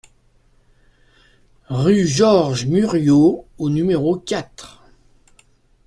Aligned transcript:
Rue 1.69 2.07
Georges 2.07 2.65
Muriot 2.65 3.45
au 3.59 3.69
numéro 3.69 4.15
quatre 4.17 4.81